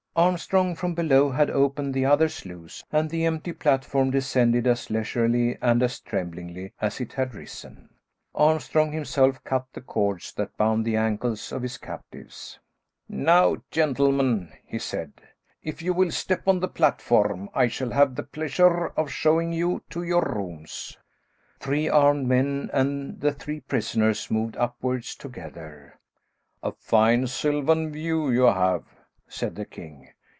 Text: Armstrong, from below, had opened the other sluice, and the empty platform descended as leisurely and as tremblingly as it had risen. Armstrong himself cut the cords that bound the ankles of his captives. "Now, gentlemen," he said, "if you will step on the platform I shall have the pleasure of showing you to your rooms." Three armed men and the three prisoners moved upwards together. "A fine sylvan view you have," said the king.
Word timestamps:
Armstrong, 0.13 0.75
from 0.75 0.93
below, 0.93 1.29
had 1.29 1.49
opened 1.49 1.93
the 1.93 2.03
other 2.03 2.27
sluice, 2.27 2.83
and 2.91 3.09
the 3.09 3.23
empty 3.25 3.53
platform 3.53 4.11
descended 4.11 4.67
as 4.67 4.89
leisurely 4.89 5.57
and 5.61 5.81
as 5.81 6.01
tremblingly 6.01 6.73
as 6.81 6.99
it 6.99 7.13
had 7.13 7.33
risen. 7.33 7.87
Armstrong 8.35 8.91
himself 8.91 9.41
cut 9.45 9.67
the 9.71 9.79
cords 9.79 10.33
that 10.33 10.57
bound 10.57 10.83
the 10.83 10.97
ankles 10.97 11.53
of 11.53 11.61
his 11.61 11.77
captives. 11.77 12.59
"Now, 13.07 13.63
gentlemen," 13.71 14.51
he 14.65 14.79
said, 14.79 15.13
"if 15.63 15.81
you 15.81 15.93
will 15.93 16.11
step 16.11 16.45
on 16.45 16.59
the 16.59 16.67
platform 16.67 17.49
I 17.53 17.67
shall 17.67 17.91
have 17.91 18.15
the 18.15 18.23
pleasure 18.23 18.87
of 18.87 19.09
showing 19.09 19.53
you 19.53 19.81
to 19.91 20.03
your 20.03 20.23
rooms." 20.23 20.97
Three 21.61 21.87
armed 21.87 22.27
men 22.27 22.69
and 22.73 23.21
the 23.21 23.31
three 23.31 23.61
prisoners 23.61 24.29
moved 24.29 24.57
upwards 24.57 25.15
together. 25.15 25.97
"A 26.61 26.73
fine 26.73 27.27
sylvan 27.27 27.93
view 27.93 28.29
you 28.29 28.43
have," 28.43 28.83
said 29.33 29.55
the 29.55 29.63
king. 29.63 30.05